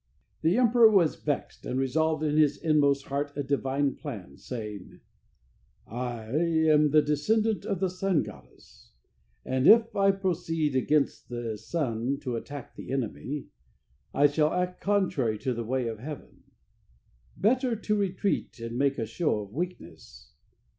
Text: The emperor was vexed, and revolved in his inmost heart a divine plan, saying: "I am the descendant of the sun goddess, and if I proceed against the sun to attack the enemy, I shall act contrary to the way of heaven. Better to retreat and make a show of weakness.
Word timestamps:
The 0.41 0.57
emperor 0.57 0.89
was 0.89 1.15
vexed, 1.15 1.63
and 1.63 1.79
revolved 1.79 2.23
in 2.23 2.35
his 2.35 2.57
inmost 2.57 3.05
heart 3.09 3.31
a 3.35 3.43
divine 3.43 3.93
plan, 3.93 4.35
saying: 4.35 4.99
"I 5.85 6.23
am 6.25 6.89
the 6.89 7.03
descendant 7.03 7.65
of 7.67 7.79
the 7.81 7.87
sun 7.91 8.23
goddess, 8.23 8.93
and 9.45 9.67
if 9.67 9.95
I 9.95 10.09
proceed 10.09 10.75
against 10.75 11.29
the 11.29 11.55
sun 11.55 12.17
to 12.21 12.35
attack 12.35 12.75
the 12.75 12.91
enemy, 12.91 13.49
I 14.11 14.25
shall 14.25 14.51
act 14.53 14.81
contrary 14.81 15.37
to 15.37 15.53
the 15.53 15.63
way 15.63 15.85
of 15.87 15.99
heaven. 15.99 16.45
Better 17.37 17.75
to 17.75 17.95
retreat 17.95 18.59
and 18.59 18.79
make 18.79 18.97
a 18.97 19.05
show 19.05 19.41
of 19.41 19.53
weakness. 19.53 20.31